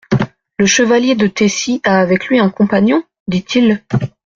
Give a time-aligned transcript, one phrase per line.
[0.57, 3.03] Le chevalier de Tessy a avec lui un compagnon?
[3.27, 3.83] dit-il.